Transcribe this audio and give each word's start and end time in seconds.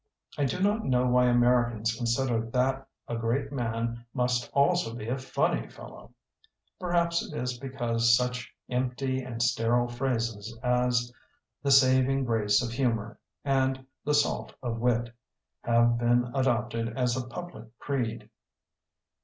I 0.35 0.45
do 0.45 0.59
not 0.59 0.83
know 0.83 1.05
why 1.05 1.27
Americans 1.27 1.93
consider 1.93 2.43
that 2.43 2.87
a 3.07 3.15
great 3.17 3.51
man 3.51 4.03
must 4.15 4.49
also 4.51 4.95
be 4.95 5.07
a 5.07 5.15
funny 5.19 5.69
fellow. 5.69 6.11
Perhaps 6.79 7.21
it 7.31 7.37
is 7.37 7.59
because 7.59 8.17
such 8.17 8.51
empty 8.67 9.21
and 9.21 9.43
sterile 9.43 9.87
phrases 9.87 10.57
as 10.63 11.13
'the 11.61 11.69
sav 11.69 12.09
ing 12.09 12.23
grace 12.25 12.63
of 12.63 12.71
humor*' 12.71 13.19
and 13.45 13.85
"the 14.03 14.15
salt 14.15 14.55
of 14.63 14.77
wW% 14.77 15.11
have 15.65 15.99
been 15.99 16.31
adopted 16.33 16.97
as 16.97 17.15
a 17.15 17.27
public 17.27 17.65
creed. 17.77 18.27